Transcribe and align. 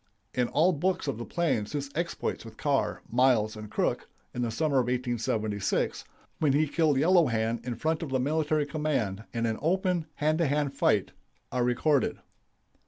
In 0.33 0.47
all 0.47 0.71
books 0.71 1.07
of 1.07 1.19
the 1.19 1.25
plains 1.25 1.73
his 1.73 1.91
exploits 1.93 2.43
with 2.43 2.57
Carr, 2.57 3.03
Miles, 3.11 3.55
and 3.55 3.69
Crook, 3.69 4.09
in 4.33 4.41
the 4.41 4.49
summer 4.49 4.77
of 4.77 4.85
1876, 4.87 6.05
when 6.39 6.53
he 6.53 6.67
killed 6.67 6.97
Yellow 6.97 7.27
Hand 7.27 7.59
in 7.63 7.75
front 7.75 8.01
of 8.01 8.09
the 8.09 8.19
military 8.19 8.65
command 8.65 9.25
in 9.31 9.45
an 9.45 9.59
open 9.61 10.07
hand 10.15 10.39
to 10.39 10.47
hand 10.47 10.73
fight, 10.73 11.11
are 11.51 11.63
recorded. 11.63 12.17